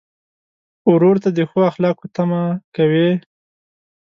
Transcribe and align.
ورور 0.91 1.15
ته 1.23 1.29
د 1.37 1.39
ښو 1.49 1.59
اخلاقو 1.71 2.05
تمه 2.15 2.41
کوې. 2.75 3.09